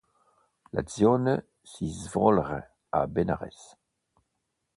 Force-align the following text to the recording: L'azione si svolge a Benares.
L'azione 0.73 1.49
si 1.61 1.85
svolge 1.87 2.59
a 2.89 3.05
Benares. 3.05 3.77